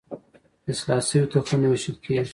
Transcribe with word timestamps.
اصلاح 0.71 0.99
شوي 1.09 1.25
تخمونه 1.31 1.67
ویشل 1.69 1.95
کیږي. 2.03 2.29